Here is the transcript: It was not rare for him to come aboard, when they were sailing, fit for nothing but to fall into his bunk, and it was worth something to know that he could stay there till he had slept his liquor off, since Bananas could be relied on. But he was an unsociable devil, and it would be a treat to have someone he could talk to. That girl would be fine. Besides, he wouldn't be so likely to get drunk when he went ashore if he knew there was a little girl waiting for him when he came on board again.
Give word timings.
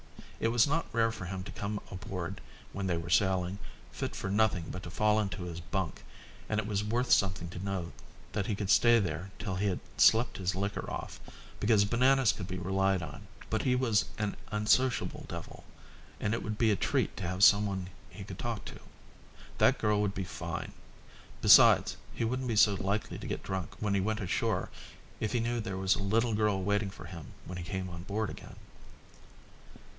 It 0.39 0.47
was 0.47 0.65
not 0.65 0.87
rare 0.91 1.11
for 1.11 1.25
him 1.25 1.43
to 1.43 1.51
come 1.51 1.79
aboard, 1.91 2.41
when 2.73 2.87
they 2.87 2.97
were 2.97 3.11
sailing, 3.11 3.59
fit 3.91 4.15
for 4.15 4.31
nothing 4.31 4.65
but 4.71 4.81
to 4.81 4.89
fall 4.89 5.19
into 5.19 5.43
his 5.43 5.59
bunk, 5.59 6.03
and 6.49 6.59
it 6.59 6.65
was 6.65 6.83
worth 6.83 7.11
something 7.11 7.47
to 7.49 7.63
know 7.63 7.91
that 8.31 8.47
he 8.47 8.55
could 8.55 8.71
stay 8.71 8.97
there 8.97 9.29
till 9.37 9.57
he 9.57 9.67
had 9.67 9.79
slept 9.97 10.37
his 10.37 10.55
liquor 10.55 10.89
off, 10.89 11.19
since 11.63 11.83
Bananas 11.83 12.31
could 12.31 12.47
be 12.47 12.57
relied 12.57 13.03
on. 13.03 13.27
But 13.51 13.61
he 13.61 13.75
was 13.75 14.05
an 14.17 14.35
unsociable 14.51 15.27
devil, 15.29 15.63
and 16.19 16.33
it 16.33 16.41
would 16.41 16.57
be 16.57 16.71
a 16.71 16.75
treat 16.75 17.15
to 17.17 17.27
have 17.27 17.43
someone 17.43 17.89
he 18.09 18.23
could 18.23 18.39
talk 18.39 18.65
to. 18.65 18.79
That 19.59 19.77
girl 19.77 20.01
would 20.01 20.15
be 20.15 20.23
fine. 20.23 20.71
Besides, 21.43 21.95
he 22.15 22.23
wouldn't 22.25 22.47
be 22.47 22.55
so 22.55 22.73
likely 22.73 23.19
to 23.19 23.27
get 23.27 23.43
drunk 23.43 23.75
when 23.79 23.93
he 23.93 24.01
went 24.01 24.19
ashore 24.21 24.69
if 25.19 25.33
he 25.33 25.39
knew 25.39 25.59
there 25.61 25.77
was 25.77 25.93
a 25.93 26.01
little 26.01 26.33
girl 26.33 26.63
waiting 26.63 26.89
for 26.89 27.05
him 27.05 27.27
when 27.45 27.59
he 27.59 27.63
came 27.63 27.87
on 27.87 28.01
board 28.01 28.31
again. 28.31 28.55